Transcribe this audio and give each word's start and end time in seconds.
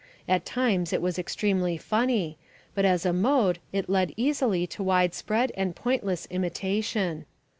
At 0.27 0.47
times 0.47 0.91
it 0.93 0.99
was 0.99 1.19
extremely 1.19 1.77
funny, 1.77 2.39
but 2.73 2.85
as 2.85 3.05
a 3.05 3.13
mode 3.13 3.59
it 3.71 3.87
led 3.87 4.15
easily 4.17 4.65
to 4.65 4.81
widespread 4.81 5.51
and 5.55 5.75
pointless 5.75 6.25
imitation. 6.31 7.27